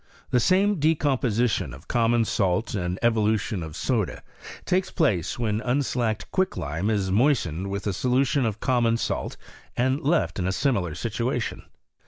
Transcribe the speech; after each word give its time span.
The 0.31 0.39
same 0.39 0.79
decomposition 0.79 1.75
of 1.75 1.87
common 1.87 2.25
salt 2.25 2.73
and 2.73 2.97
evo 3.03 3.23
lution 3.23 3.63
of 3.63 3.75
soda 3.75 4.23
takes 4.65 4.89
place 4.89 5.37
when 5.37 5.61
unslacked 5.61 6.31
quicklime 6.31 6.89
is 6.89 7.11
moistened 7.11 7.69
with 7.69 7.85
a 7.85 7.93
solution 7.93 8.43
of 8.43 8.59
common 8.59 8.97
salt, 8.97 9.37
and 9.77 10.01
left 10.01 10.39
in 10.39 10.47
a 10.47 10.51
simitar 10.51 10.97
situation. 10.97 11.65